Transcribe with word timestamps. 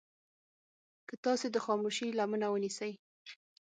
که 1.07 1.15
تاسې 1.25 1.47
د 1.51 1.57
خاموشي 1.65 2.07
لمنه 2.19 2.47
ونيسئ. 2.49 2.91